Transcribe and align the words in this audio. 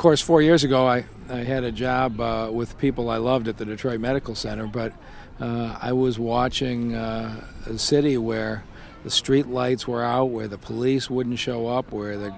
course, 0.00 0.22
four 0.22 0.40
years 0.40 0.64
ago, 0.64 0.86
I, 0.86 1.04
I 1.28 1.44
had 1.44 1.62
a 1.62 1.70
job 1.70 2.22
uh, 2.22 2.48
with 2.50 2.78
people 2.78 3.10
I 3.10 3.18
loved 3.18 3.48
at 3.48 3.58
the 3.58 3.66
Detroit 3.66 4.00
Medical 4.00 4.34
Center, 4.34 4.66
but 4.66 4.94
uh, 5.38 5.76
I 5.78 5.92
was 5.92 6.18
watching 6.18 6.94
uh, 6.94 7.44
a 7.66 7.76
city 7.76 8.16
where 8.16 8.64
the 9.04 9.10
street 9.10 9.48
lights 9.48 9.86
were 9.86 10.02
out, 10.02 10.30
where 10.30 10.48
the 10.48 10.56
police 10.56 11.10
wouldn't 11.10 11.38
show 11.38 11.66
up, 11.66 11.92
where 11.92 12.16
the 12.16 12.34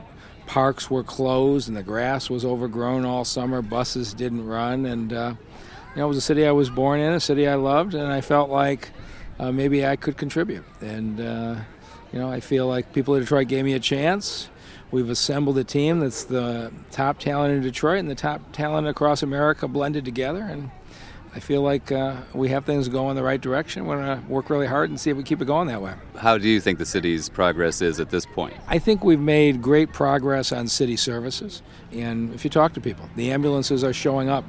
parks 0.47 0.91
were 0.91 1.05
closed 1.05 1.69
and 1.69 1.77
the 1.77 1.85
grass 1.85 2.29
was 2.29 2.45
overgrown 2.45 3.05
all 3.05 3.25
summer, 3.25 3.63
buses 3.63 4.13
didn't 4.13 4.45
run, 4.45 4.85
and 4.85 5.13
uh, 5.13 5.33
you 5.95 6.01
know, 6.01 6.07
it 6.07 6.09
was 6.09 6.17
a 6.17 6.21
city 6.21 6.45
I 6.45 6.51
was 6.51 6.69
born 6.69 6.99
in, 6.99 7.13
a 7.13 7.21
city 7.21 7.47
I 7.47 7.55
loved, 7.55 7.95
and 7.95 8.13
I 8.13 8.23
felt 8.23 8.51
like 8.51 8.91
uh, 9.39 9.53
maybe 9.53 9.87
I 9.87 9.95
could 9.95 10.17
contribute. 10.17 10.65
And 10.81 11.21
uh, 11.21 11.61
you 12.13 12.19
know, 12.19 12.29
I 12.29 12.41
feel 12.41 12.67
like 12.67 12.93
people 12.93 13.15
in 13.15 13.21
Detroit 13.21 13.47
gave 13.47 13.65
me 13.65 13.75
a 13.75 13.81
chance. 13.81 14.49
We've 14.93 15.09
assembled 15.09 15.57
a 15.57 15.65
team 15.65 16.01
that's 16.01 16.25
the 16.25 16.71
top 16.91 17.19
talent 17.19 17.55
in 17.55 17.63
Detroit 17.63 18.01
and 18.01 18.11
the 18.11 18.15
top 18.15 18.53
talent 18.53 18.87
across 18.87 19.23
America 19.23 19.67
blended 19.67 20.05
together, 20.05 20.43
and 20.43 20.71
I 21.35 21.41
feel 21.41 21.63
like 21.63 21.91
uh, 21.91 22.17
we 22.35 22.51
have 22.51 22.67
things 22.67 22.89
going 22.91 23.13
in 23.13 23.17
the 23.17 23.23
right 23.23 23.41
direction. 23.41 23.87
We're 23.87 24.05
going 24.05 24.23
to 24.23 24.29
work 24.31 24.51
really 24.51 24.67
hard 24.67 24.91
and 24.91 25.01
see 25.01 25.09
if 25.09 25.17
we 25.17 25.23
keep 25.23 25.41
it 25.41 25.47
going 25.47 25.69
that 25.69 25.81
way. 25.81 25.95
How 26.19 26.37
do 26.37 26.47
you 26.47 26.61
think 26.61 26.79
the 26.79 26.85
city's 26.85 27.31
progress 27.31 27.81
is 27.81 28.01
at 28.01 28.11
this 28.11 28.27
point? 28.27 28.55
I 28.69 28.79
think 28.79 29.03
we've 29.03 29.19
made 29.19 29.63
great 29.63 29.95
progress 29.95 30.53
on 30.53 30.69
city 30.69 30.97
services. 30.97 31.63
And 31.91 32.35
if 32.35 32.45
you 32.45 32.51
talk 32.51 32.75
to 32.75 32.81
people, 32.83 33.09
the 33.17 33.31
ambulances 33.31 33.83
are 33.83 33.95
showing 33.95 34.29
up 34.29 34.45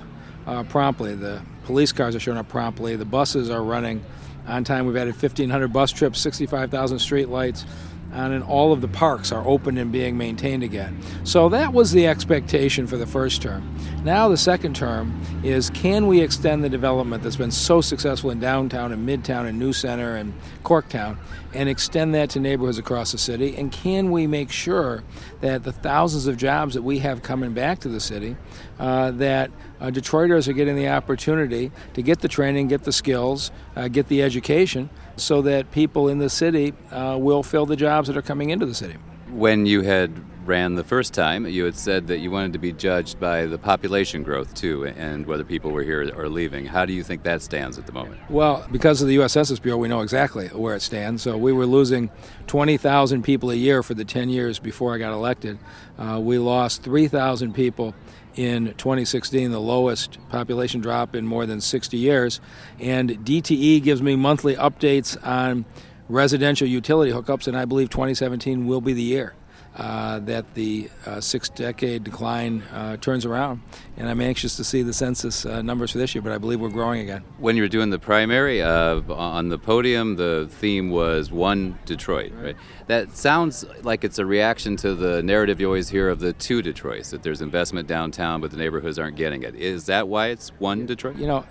uh, 0.45 0.63
promptly, 0.63 1.15
the 1.15 1.41
police 1.63 1.93
cars 1.93 2.17
are 2.17 2.19
showing 2.19 2.37
up 2.37 2.49
promptly, 2.49 2.97
the 2.97 3.05
buses 3.05 3.49
are 3.49 3.63
running 3.63 4.03
on 4.45 4.65
time. 4.65 4.85
We've 4.85 4.97
added 4.97 5.13
1,500 5.13 5.71
bus 5.71 5.93
trips, 5.93 6.19
65,000 6.19 6.99
street 6.99 7.29
lights 7.29 7.65
and 8.13 8.43
all 8.43 8.71
of 8.71 8.81
the 8.81 8.87
parks 8.87 9.31
are 9.31 9.45
open 9.47 9.77
and 9.77 9.91
being 9.91 10.17
maintained 10.17 10.63
again. 10.63 10.99
So 11.23 11.49
that 11.49 11.73
was 11.73 11.91
the 11.91 12.07
expectation 12.07 12.87
for 12.87 12.97
the 12.97 13.07
first 13.07 13.41
term. 13.41 13.75
Now 14.03 14.27
the 14.27 14.37
second 14.37 14.75
term 14.75 15.19
is 15.43 15.69
can 15.69 16.07
we 16.07 16.21
extend 16.21 16.63
the 16.63 16.69
development 16.69 17.23
that's 17.23 17.35
been 17.35 17.51
so 17.51 17.81
successful 17.81 18.31
in 18.31 18.39
downtown 18.39 18.91
and 18.91 19.07
midtown 19.07 19.47
and 19.47 19.57
New 19.57 19.73
Center 19.73 20.15
and 20.15 20.33
Corktown 20.63 21.17
and 21.53 21.69
extend 21.69 22.13
that 22.15 22.29
to 22.31 22.39
neighborhoods 22.39 22.77
across 22.77 23.11
the 23.11 23.17
city? 23.17 23.55
And 23.55 23.71
can 23.71 24.11
we 24.11 24.27
make 24.27 24.51
sure 24.51 25.03
that 25.41 25.63
the 25.63 25.71
thousands 25.71 26.27
of 26.27 26.37
jobs 26.37 26.73
that 26.73 26.81
we 26.81 26.99
have 26.99 27.23
coming 27.23 27.53
back 27.53 27.79
to 27.79 27.89
the 27.89 27.99
city, 27.99 28.35
uh, 28.79 29.11
that 29.11 29.51
uh, 29.79 29.87
Detroiters 29.87 30.47
are 30.47 30.53
getting 30.53 30.75
the 30.75 30.89
opportunity 30.89 31.71
to 31.93 32.01
get 32.01 32.19
the 32.19 32.27
training, 32.27 32.67
get 32.67 32.83
the 32.83 32.91
skills, 32.91 33.51
uh, 33.75 33.87
get 33.87 34.07
the 34.07 34.21
education, 34.21 34.89
so 35.15 35.41
that 35.43 35.71
people 35.71 36.07
in 36.07 36.19
the 36.19 36.29
city 36.29 36.73
uh, 36.91 37.17
will 37.19 37.43
fill 37.43 37.65
the 37.65 37.75
jobs 37.75 38.07
that 38.07 38.17
are 38.17 38.21
coming 38.21 38.49
into 38.49 38.65
the 38.65 38.73
city. 38.73 38.95
When 39.29 39.65
you 39.65 39.81
had 39.81 40.11
ran 40.45 40.75
the 40.75 40.83
first 40.83 41.13
time, 41.13 41.45
you 41.45 41.65
had 41.65 41.75
said 41.75 42.07
that 42.07 42.19
you 42.19 42.31
wanted 42.31 42.53
to 42.53 42.59
be 42.59 42.71
judged 42.71 43.19
by 43.19 43.45
the 43.45 43.57
population 43.57 44.23
growth 44.23 44.53
too, 44.53 44.85
and 44.85 45.25
whether 45.25 45.43
people 45.43 45.71
were 45.71 45.83
here 45.83 46.11
or 46.15 46.29
leaving. 46.29 46.65
How 46.65 46.85
do 46.85 46.93
you 46.93 47.03
think 47.03 47.23
that 47.23 47.41
stands 47.41 47.77
at 47.77 47.85
the 47.85 47.91
moment? 47.91 48.19
Well, 48.29 48.65
because 48.71 49.01
of 49.01 49.07
the 49.07 49.13
U.S. 49.15 49.33
Census 49.33 49.59
Bureau, 49.59 49.77
we 49.77 49.87
know 49.87 50.01
exactly 50.01 50.47
where 50.49 50.75
it 50.75 50.81
stands. 50.81 51.21
So 51.21 51.37
we 51.37 51.51
were 51.51 51.65
losing 51.65 52.09
20,000 52.47 53.23
people 53.23 53.51
a 53.51 53.55
year 53.55 53.83
for 53.83 53.93
the 53.93 54.05
10 54.05 54.29
years 54.29 54.59
before 54.59 54.93
I 54.93 54.97
got 54.97 55.13
elected. 55.13 55.59
Uh, 55.97 56.19
we 56.21 56.37
lost 56.37 56.83
3,000 56.83 57.53
people 57.53 57.95
in 58.35 58.73
2016, 58.77 59.51
the 59.51 59.59
lowest 59.59 60.17
population 60.29 60.81
drop 60.81 61.15
in 61.15 61.25
more 61.25 61.45
than 61.45 61.61
60 61.61 61.97
years. 61.97 62.39
And 62.79 63.09
DTE 63.09 63.83
gives 63.83 64.01
me 64.01 64.15
monthly 64.15 64.55
updates 64.55 65.15
on 65.25 65.65
residential 66.09 66.67
utility 66.67 67.11
hookups, 67.11 67.47
and 67.47 67.57
I 67.57 67.65
believe 67.65 67.89
2017 67.89 68.67
will 68.67 68.81
be 68.81 68.93
the 68.93 69.03
year. 69.03 69.33
Uh, 69.75 70.19
that 70.19 70.53
the 70.53 70.87
uh, 71.07 71.19
six 71.19 71.49
decade 71.49 72.03
decline 72.03 72.61
uh, 72.71 72.95
turns 72.97 73.25
around. 73.25 73.59
And 73.97 74.07
I'm 74.07 74.21
anxious 74.21 74.55
to 74.57 74.63
see 74.63 74.83
the 74.83 74.93
census 74.93 75.47
uh, 75.47 75.63
numbers 75.63 75.91
for 75.91 75.97
this 75.97 76.13
year, 76.13 76.21
but 76.21 76.31
I 76.31 76.37
believe 76.37 76.59
we're 76.59 76.69
growing 76.69 77.01
again. 77.01 77.23
When 77.39 77.55
you 77.55 77.63
were 77.63 77.67
doing 77.67 77.89
the 77.89 77.97
primary, 77.97 78.61
uh, 78.61 79.01
on 79.11 79.49
the 79.49 79.57
podium, 79.57 80.15
the 80.15 80.47
theme 80.47 80.91
was 80.91 81.31
One 81.31 81.79
Detroit, 81.85 82.33
right. 82.35 82.43
right? 82.43 82.55
That 82.85 83.17
sounds 83.17 83.65
like 83.81 84.03
it's 84.03 84.19
a 84.19 84.25
reaction 84.27 84.75
to 84.77 84.93
the 84.93 85.23
narrative 85.23 85.59
you 85.59 85.65
always 85.65 85.89
hear 85.89 86.07
of 86.07 86.19
the 86.19 86.33
two 86.33 86.61
Detroits, 86.61 87.09
that 87.09 87.23
there's 87.23 87.41
investment 87.41 87.87
downtown, 87.87 88.41
but 88.41 88.51
the 88.51 88.57
neighborhoods 88.57 88.99
aren't 88.99 89.15
getting 89.15 89.41
it. 89.41 89.55
Is 89.55 89.87
that 89.87 90.07
why 90.07 90.27
it's 90.27 90.49
One 90.59 90.85
Detroit? 90.85 91.15
You 91.17 91.25
know, 91.25 91.45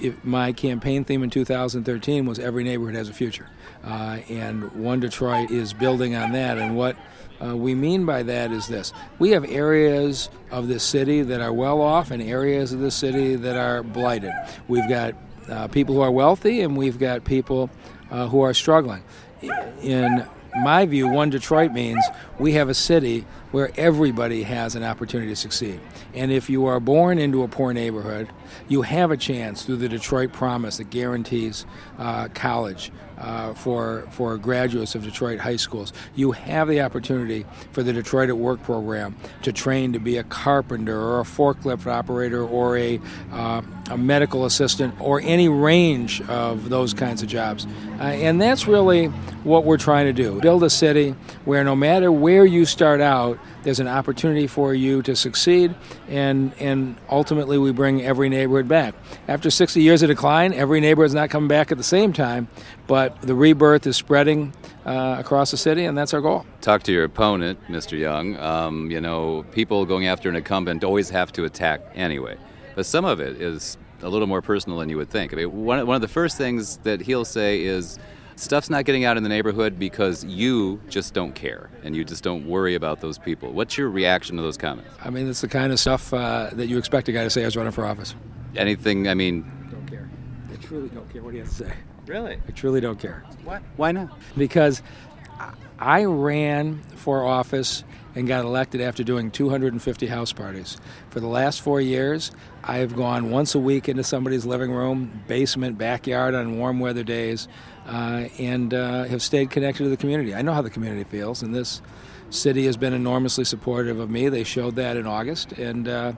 if 0.00 0.24
my 0.24 0.52
campaign 0.52 1.04
theme 1.04 1.22
in 1.22 1.30
2013 1.30 2.26
was 2.26 2.38
every 2.38 2.64
neighborhood 2.64 2.94
has 2.94 3.08
a 3.08 3.12
future. 3.12 3.48
Uh, 3.84 4.18
and 4.28 4.70
One 4.72 5.00
Detroit 5.00 5.50
is 5.50 5.72
building 5.72 6.14
on 6.14 6.32
that. 6.32 6.58
And 6.58 6.76
what 6.76 6.96
uh, 7.42 7.56
we 7.56 7.74
mean 7.74 8.04
by 8.04 8.22
that 8.22 8.52
is 8.52 8.66
this 8.68 8.92
we 9.18 9.30
have 9.30 9.44
areas 9.44 10.28
of 10.50 10.68
the 10.68 10.78
city 10.78 11.22
that 11.22 11.40
are 11.40 11.52
well 11.52 11.80
off 11.80 12.10
and 12.10 12.22
areas 12.22 12.72
of 12.72 12.80
the 12.80 12.90
city 12.90 13.36
that 13.36 13.56
are 13.56 13.82
blighted. 13.82 14.32
We've 14.68 14.88
got 14.88 15.14
uh, 15.48 15.68
people 15.68 15.94
who 15.94 16.00
are 16.00 16.10
wealthy 16.10 16.60
and 16.60 16.76
we've 16.76 16.98
got 16.98 17.24
people 17.24 17.70
uh, 18.10 18.28
who 18.28 18.40
are 18.42 18.54
struggling. 18.54 19.02
In 19.82 20.26
my 20.62 20.84
view, 20.84 21.08
One 21.08 21.30
Detroit 21.30 21.72
means 21.72 22.04
we 22.40 22.54
have 22.54 22.70
a 22.70 22.74
city 22.74 23.26
where 23.50 23.70
everybody 23.76 24.42
has 24.44 24.74
an 24.74 24.82
opportunity 24.82 25.30
to 25.30 25.36
succeed. 25.36 25.78
And 26.14 26.32
if 26.32 26.48
you 26.48 26.66
are 26.66 26.80
born 26.80 27.18
into 27.18 27.42
a 27.42 27.48
poor 27.48 27.74
neighborhood, 27.74 28.28
you 28.66 28.82
have 28.82 29.10
a 29.10 29.16
chance 29.16 29.62
through 29.62 29.76
the 29.76 29.88
Detroit 29.88 30.32
Promise 30.32 30.78
that 30.78 30.88
guarantees 30.90 31.66
uh, 31.98 32.28
college, 32.28 32.90
uh, 33.20 33.52
for 33.52 34.06
for 34.10 34.38
graduates 34.38 34.94
of 34.94 35.04
Detroit 35.04 35.38
high 35.38 35.56
schools. 35.56 35.92
You 36.14 36.32
have 36.32 36.68
the 36.68 36.80
opportunity 36.80 37.44
for 37.72 37.82
the 37.82 37.92
Detroit 37.92 38.30
at 38.30 38.36
Work 38.36 38.62
program 38.62 39.14
to 39.42 39.52
train 39.52 39.92
to 39.92 39.98
be 39.98 40.16
a 40.16 40.24
carpenter 40.24 40.98
or 40.98 41.20
a 41.20 41.24
forklift 41.24 41.86
operator 41.86 42.42
or 42.42 42.78
a 42.78 43.00
uh, 43.32 43.62
a 43.90 43.98
medical 43.98 44.46
assistant 44.46 44.94
or 45.00 45.20
any 45.20 45.48
range 45.48 46.22
of 46.22 46.70
those 46.70 46.94
kinds 46.94 47.22
of 47.22 47.28
jobs. 47.28 47.66
Uh, 47.98 48.04
and 48.04 48.40
that's 48.40 48.66
really 48.66 49.06
what 49.44 49.64
we're 49.64 49.76
trying 49.76 50.06
to 50.06 50.12
do. 50.12 50.40
Build 50.40 50.62
a 50.62 50.70
city 50.70 51.14
where 51.44 51.62
no 51.64 51.76
matter 51.76 52.10
where 52.10 52.29
you 52.30 52.64
start 52.64 53.00
out, 53.00 53.38
there's 53.62 53.80
an 53.80 53.88
opportunity 53.88 54.46
for 54.46 54.74
you 54.74 55.02
to 55.02 55.14
succeed, 55.14 55.74
and, 56.08 56.52
and 56.58 56.96
ultimately 57.08 57.58
we 57.58 57.72
bring 57.72 58.02
every 58.02 58.28
neighborhood 58.28 58.68
back. 58.68 58.94
After 59.28 59.50
60 59.50 59.82
years 59.82 60.02
of 60.02 60.08
decline, 60.08 60.52
every 60.52 60.80
neighborhood's 60.80 61.14
not 61.14 61.30
coming 61.30 61.48
back 61.48 61.70
at 61.72 61.78
the 61.78 61.84
same 61.84 62.12
time, 62.12 62.48
but 62.86 63.20
the 63.22 63.34
rebirth 63.34 63.86
is 63.86 63.96
spreading 63.96 64.52
uh, 64.86 65.16
across 65.18 65.50
the 65.50 65.56
city, 65.56 65.84
and 65.84 65.96
that's 65.96 66.14
our 66.14 66.20
goal. 66.20 66.46
Talk 66.60 66.82
to 66.84 66.92
your 66.92 67.04
opponent, 67.04 67.58
Mr. 67.68 67.98
Young. 67.98 68.36
Um, 68.36 68.90
you 68.90 69.00
know, 69.00 69.44
people 69.52 69.84
going 69.84 70.06
after 70.06 70.28
an 70.28 70.36
incumbent 70.36 70.84
always 70.84 71.10
have 71.10 71.32
to 71.32 71.44
attack 71.44 71.80
anyway, 71.94 72.36
but 72.74 72.86
some 72.86 73.04
of 73.04 73.20
it 73.20 73.40
is 73.40 73.76
a 74.02 74.08
little 74.08 74.26
more 74.26 74.42
personal 74.42 74.78
than 74.78 74.88
you 74.88 74.96
would 74.96 75.10
think. 75.10 75.32
I 75.32 75.36
mean, 75.36 75.64
one, 75.64 75.86
one 75.86 75.96
of 75.96 76.02
the 76.02 76.08
first 76.08 76.36
things 76.38 76.78
that 76.78 77.00
he'll 77.00 77.24
say 77.24 77.62
is, 77.62 77.98
stuff's 78.40 78.70
not 78.70 78.84
getting 78.84 79.04
out 79.04 79.16
in 79.16 79.22
the 79.22 79.28
neighborhood 79.28 79.78
because 79.78 80.24
you 80.24 80.80
just 80.88 81.14
don't 81.14 81.34
care 81.34 81.70
and 81.82 81.94
you 81.94 82.04
just 82.04 82.22
don't 82.22 82.46
worry 82.46 82.74
about 82.74 83.00
those 83.00 83.18
people. 83.18 83.52
What's 83.52 83.76
your 83.76 83.88
reaction 83.90 84.36
to 84.36 84.42
those 84.42 84.56
comments? 84.56 84.90
I 85.04 85.10
mean, 85.10 85.28
it's 85.28 85.40
the 85.40 85.48
kind 85.48 85.72
of 85.72 85.78
stuff 85.78 86.12
uh, 86.12 86.50
that 86.52 86.66
you 86.66 86.78
expect 86.78 87.08
a 87.08 87.12
guy 87.12 87.24
to 87.24 87.30
say 87.30 87.44
as 87.44 87.56
running 87.56 87.72
for 87.72 87.84
office. 87.84 88.14
Anything, 88.56 89.08
I 89.08 89.14
mean. 89.14 89.50
Don't 89.70 89.86
care. 89.86 90.08
I 90.52 90.56
truly 90.56 90.88
don't 90.88 91.10
care 91.12 91.22
what 91.22 91.34
he 91.34 91.40
has 91.40 91.48
to 91.50 91.54
say. 91.66 91.72
Really? 92.06 92.38
I 92.46 92.50
truly 92.52 92.80
don't 92.80 92.98
care. 92.98 93.24
What? 93.44 93.62
Why 93.76 93.92
not? 93.92 94.18
Because 94.36 94.82
I 95.78 96.04
ran 96.04 96.82
for 96.96 97.24
office 97.24 97.84
and 98.14 98.26
got 98.26 98.44
elected 98.44 98.80
after 98.80 99.04
doing 99.04 99.30
250 99.30 100.06
house 100.06 100.32
parties. 100.32 100.78
For 101.10 101.20
the 101.20 101.26
last 101.26 101.60
four 101.60 101.80
years, 101.80 102.30
I 102.64 102.78
have 102.78 102.96
gone 102.96 103.30
once 103.30 103.54
a 103.54 103.58
week 103.58 103.88
into 103.88 104.04
somebody's 104.04 104.44
living 104.44 104.72
room, 104.72 105.22
basement, 105.28 105.78
backyard 105.78 106.34
on 106.34 106.58
warm 106.58 106.80
weather 106.80 107.04
days, 107.04 107.48
uh, 107.86 108.28
and 108.38 108.74
uh, 108.74 109.04
have 109.04 109.22
stayed 109.22 109.50
connected 109.50 109.84
to 109.84 109.90
the 109.90 109.96
community. 109.96 110.34
I 110.34 110.42
know 110.42 110.52
how 110.52 110.62
the 110.62 110.70
community 110.70 111.04
feels, 111.04 111.42
and 111.42 111.54
this 111.54 111.80
city 112.30 112.66
has 112.66 112.76
been 112.76 112.92
enormously 112.92 113.44
supportive 113.44 113.98
of 113.98 114.10
me. 114.10 114.28
They 114.28 114.44
showed 114.44 114.76
that 114.76 114.96
in 114.96 115.06
August, 115.06 115.52
and 115.52 115.88
uh, 115.88 116.12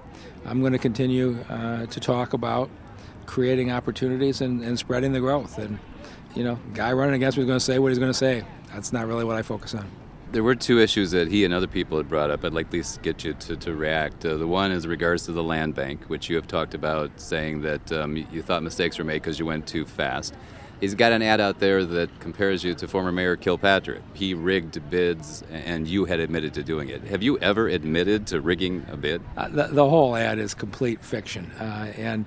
I'm 0.45 0.61
going 0.61 0.73
to 0.73 0.79
continue 0.79 1.39
uh, 1.49 1.87
to 1.87 2.01
talk 2.01 2.33
about 2.33 2.71
creating 3.27 3.71
opportunities 3.71 4.41
and, 4.41 4.63
and 4.63 4.79
spreading 4.79 5.13
the 5.13 5.21
growth. 5.21 5.59
And, 5.59 5.79
you 6.35 6.45
know, 6.45 6.59
guy 6.75 6.93
running 6.93 7.15
against 7.15 7.39
me 7.39 7.43
is 7.43 7.47
going 7.47 7.59
to 7.59 7.65
say 7.65 7.79
what 7.79 7.89
he's 7.89 7.99
going 7.99 8.11
to 8.11 8.19
say. 8.19 8.45
That's 8.75 8.93
not 8.93 9.07
really 9.07 9.25
what 9.25 9.37
I 9.37 9.43
focus 9.43 9.75
on. 9.75 9.91
There 10.33 10.43
were 10.43 10.55
two 10.55 10.81
issues 10.81 11.11
that 11.11 11.29
he 11.29 11.45
and 11.45 11.53
other 11.53 11.67
people 11.67 11.99
had 11.99 12.09
brought 12.09 12.31
up. 12.31 12.43
I'd 12.43 12.55
like 12.55 12.69
at 12.69 12.73
least 12.73 13.03
get 13.03 13.23
you 13.23 13.35
to, 13.35 13.55
to 13.55 13.75
react. 13.75 14.25
Uh, 14.25 14.39
the 14.39 14.47
one 14.47 14.73
is 14.73 14.87
regards 14.87 15.27
to 15.27 15.33
the 15.33 15.43
land 15.43 15.75
bank, 15.75 16.05
which 16.07 16.31
you 16.31 16.37
have 16.37 16.47
talked 16.47 16.73
about, 16.73 17.21
saying 17.21 17.61
that 17.61 17.93
um, 17.93 18.17
you 18.17 18.41
thought 18.41 18.63
mistakes 18.63 18.97
were 18.97 19.05
made 19.05 19.21
because 19.21 19.39
you 19.39 19.45
went 19.45 19.67
too 19.67 19.85
fast. 19.85 20.35
He's 20.81 20.95
got 20.95 21.13
an 21.13 21.21
ad 21.21 21.43
out 21.43 21.59
there 21.59 21.85
that 21.85 22.19
compares 22.19 22.65
you 22.65 22.73
to 22.75 22.89
former 22.89 23.13
Mayor 23.13 23.37
Kilpatrick. 23.37 24.01
He 24.15 24.33
rigged 24.33 24.89
bids, 24.89 25.45
and 25.51 25.87
you 25.87 26.07
had 26.07 26.19
admitted 26.19 26.55
to 26.55 26.63
doing 26.63 26.89
it. 26.89 27.05
Have 27.05 27.23
you 27.23 27.39
ever 27.39 27.69
admitted 27.69 28.27
to 28.29 28.41
rigging 28.41 28.87
a 28.91 28.97
bid? 28.97 29.21
Uh, 29.37 29.49
the, 29.51 29.67
the, 29.67 29.89
whole 29.89 30.17
ad 30.17 30.39
is 30.39 30.55
complete 30.55 31.05
fiction. 31.05 31.51
Uh, 31.61 31.93
and 31.99 32.25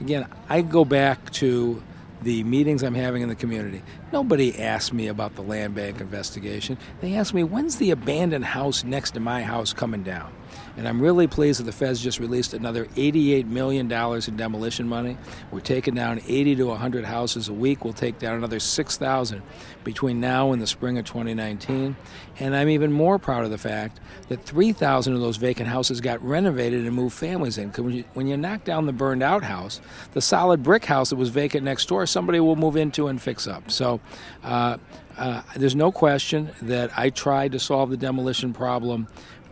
again, 0.00 0.28
I 0.48 0.62
go 0.62 0.84
back 0.84 1.32
to 1.32 1.82
the 2.22 2.42
meetings 2.44 2.82
I'm 2.82 2.94
having 2.94 3.22
in 3.22 3.28
the 3.28 3.34
community. 3.34 3.82
Nobody 4.12 4.60
asked 4.60 4.92
me 4.92 5.08
about 5.08 5.36
the 5.36 5.42
land 5.42 5.74
bank 5.74 6.00
investigation. 6.00 6.78
They 7.00 7.14
asked 7.14 7.34
me, 7.34 7.44
when's 7.44 7.76
the 7.76 7.90
abandoned 7.90 8.44
house 8.44 8.84
next 8.84 9.12
to 9.12 9.20
my 9.20 9.42
house 9.42 9.72
coming 9.72 10.02
down? 10.02 10.32
And 10.76 10.86
I'm 10.86 11.00
really 11.00 11.26
pleased 11.26 11.60
that 11.60 11.64
the 11.64 11.72
Feds 11.72 12.00
just 12.00 12.20
released 12.20 12.54
another 12.54 12.84
$88 12.86 13.46
million 13.46 13.90
in 13.90 14.36
demolition 14.36 14.88
money. 14.88 15.18
We're 15.50 15.60
taking 15.60 15.94
down 15.94 16.20
80 16.26 16.56
to 16.56 16.64
100 16.66 17.04
houses 17.04 17.48
a 17.48 17.52
week. 17.52 17.84
We'll 17.84 17.92
take 17.92 18.18
down 18.18 18.36
another 18.36 18.60
6,000 18.60 19.42
between 19.84 20.20
now 20.20 20.52
and 20.52 20.62
the 20.62 20.66
spring 20.66 20.98
of 20.98 21.04
2019. 21.04 21.96
And 22.38 22.56
I'm 22.56 22.68
even 22.68 22.92
more 22.92 23.18
proud 23.18 23.44
of 23.44 23.50
the 23.50 23.58
fact 23.58 24.00
that 24.28 24.44
3,000 24.44 25.14
of 25.14 25.20
those 25.20 25.36
vacant 25.36 25.68
houses 25.68 26.00
got 26.00 26.22
renovated 26.22 26.86
and 26.86 26.94
moved 26.94 27.14
families 27.14 27.58
in. 27.58 27.68
Because 27.68 27.84
when 27.84 27.94
you, 27.94 28.04
when 28.14 28.26
you 28.26 28.36
knock 28.36 28.64
down 28.64 28.86
the 28.86 28.92
burned 28.92 29.22
out 29.22 29.42
house, 29.42 29.80
the 30.12 30.20
solid 30.20 30.62
brick 30.62 30.84
house 30.84 31.10
that 31.10 31.16
was 31.16 31.30
vacant 31.30 31.64
next 31.64 31.88
door, 31.88 32.06
somebody 32.06 32.38
will 32.40 32.56
move 32.56 32.76
into 32.76 33.08
and 33.08 33.20
fix 33.20 33.46
up. 33.46 33.70
So 33.70 34.00
uh, 34.44 34.78
uh, 35.16 35.42
there's 35.56 35.74
no 35.74 35.90
question 35.90 36.50
that 36.62 36.96
I 36.96 37.10
tried 37.10 37.52
to 37.52 37.58
solve 37.58 37.90
the 37.90 37.96
demolition 37.96 38.52
problem 38.52 39.08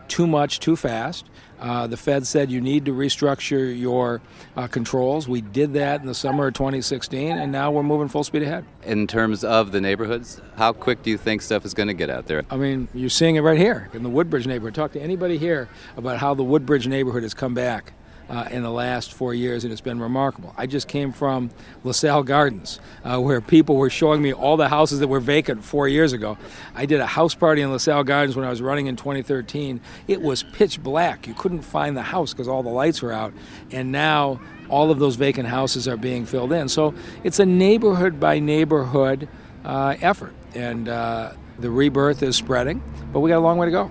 too 0.09 0.27
much, 0.27 0.61
too 0.61 0.77
fast. 0.77 1.27
Uh, 1.59 1.87
the 1.87 1.97
Fed 1.97 2.27
said 2.27 2.51
you 2.51 2.61
need 2.61 2.85
to 2.85 2.93
restructure 2.93 3.79
your 3.79 4.21
uh, 4.57 4.67
controls. 4.67 5.27
We 5.27 5.41
did 5.41 5.73
that 5.75 6.01
in 6.01 6.07
the 6.07 6.15
summer 6.15 6.49
of 6.49 6.55
2016, 6.55 7.37
and 7.37 7.51
now 7.51 7.71
we're 7.71 7.83
moving 7.83 8.09
full 8.09 8.25
speed 8.25 8.43
ahead. 8.43 8.65
In 8.83 9.07
terms 9.07 9.43
of 9.43 9.73
the 9.73 9.81
neighborhoods, 9.81 10.41
how 10.57 10.73
quick 10.73 11.03
do 11.03 11.11
you 11.11 11.17
think 11.17 11.41
stuff 11.41 11.65
is 11.65 11.73
going 11.73 11.89
to 11.89 11.95
get 11.95 12.11
out 12.11 12.27
there? 12.27 12.45
I 12.51 12.57
mean, 12.57 12.89
you're 12.93 13.09
seeing 13.09 13.37
it 13.37 13.41
right 13.41 13.59
here 13.59 13.89
in 13.95 14.03
the 14.03 14.11
Woodbridge 14.11 14.47
neighborhood. 14.47 14.75
Talk 14.75 14.93
to 14.93 15.01
anybody 15.01 15.39
here 15.39 15.69
about 15.97 16.19
how 16.19 16.35
the 16.35 16.45
Woodbridge 16.45 16.87
neighborhood 16.87 17.23
has 17.23 17.33
come 17.33 17.55
back 17.55 17.95
uh, 18.29 18.49
in 18.51 18.63
the 18.63 18.71
last 18.71 19.13
four 19.13 19.35
years, 19.35 19.65
and 19.65 19.73
it's 19.73 19.81
been 19.81 20.01
remarkable. 20.01 20.55
I 20.57 20.67
just 20.67 20.89
came 20.89 21.13
from 21.13 21.51
LaSalle 21.85 22.25
Gardens, 22.25 22.81
uh, 23.05 23.21
where 23.21 23.41
people 23.41 23.77
were 23.77 23.91
showing 23.91 24.21
me 24.23 24.33
all 24.33 24.57
the 24.57 24.69
houses 24.69 25.01
that 25.01 25.09
were 25.09 25.21
vacant 25.21 25.65
four 25.65 25.89
years 25.89 26.13
ago. 26.13 26.37
I 26.75 26.87
did 26.87 27.01
a 27.01 27.07
house 27.07 27.35
party 27.35 27.63
in 27.63 27.71
LaSalle 27.71 28.05
Gardens 28.05 28.37
when 28.37 28.45
I 28.45 28.51
was 28.51 28.61
running 28.61 28.87
in 28.87 28.97
2013. 28.97 29.81
It 30.09 30.21
was 30.21 30.43
pitch 30.43 30.83
black. 30.83 31.27
You 31.27 31.35
couldn't 31.35 31.63
find 31.63 31.97
the 31.97 32.03
house 32.03 32.33
because 32.33 32.49
all 32.49 32.63
the 32.63 32.71
lights 32.71 33.03
were 33.03 33.13
out. 33.13 33.33
And 33.71 33.93
now 33.93 34.41
all 34.69 34.91
of 34.91 34.99
those 34.99 35.17
vacant 35.17 35.49
houses 35.49 35.87
are 35.87 35.97
being 35.97 36.27
filled 36.27 36.53
in. 36.53 36.69
So 36.69 36.95
it's 37.23 37.39
a 37.39 37.47
neighborhood 37.47 38.19
by 38.19 38.41
neighborhood 38.41 39.29
uh, 39.65 39.97
effort. 40.01 40.35
And 40.55 40.89
uh, 40.89 41.33
the 41.59 41.71
rebirth 41.71 42.23
is 42.23 42.37
spreading, 42.37 42.83
but 43.13 43.21
we 43.21 43.31
got 43.31 43.39
a 43.39 43.41
long 43.41 43.59
way 43.59 43.67
to 43.67 43.73
go. 43.73 43.91